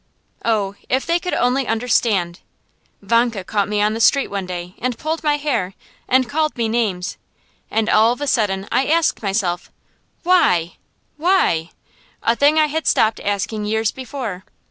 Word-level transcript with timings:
Oh, 0.43 0.73
if 0.89 1.05
they 1.05 1.19
could 1.19 1.35
only 1.35 1.67
understand! 1.67 2.39
Vanka 3.03 3.43
caught 3.43 3.69
me 3.69 3.83
on 3.83 3.93
the 3.93 3.99
street 3.99 4.29
one 4.31 4.47
day, 4.47 4.73
and 4.79 4.97
pulled 4.97 5.23
my 5.23 5.37
hair, 5.37 5.75
and 6.07 6.27
called 6.27 6.57
me 6.57 6.67
names; 6.67 7.17
and 7.69 7.87
all 7.87 8.11
of 8.11 8.19
a 8.19 8.25
sudden 8.25 8.67
I 8.71 8.87
asked 8.87 9.21
myself 9.21 9.71
why 10.23 10.77
why? 11.17 11.69
a 12.23 12.35
thing 12.35 12.57
I 12.57 12.65
had 12.65 12.87
stopped 12.87 13.19
asking 13.19 13.65
years 13.65 13.91
before. 13.91 14.43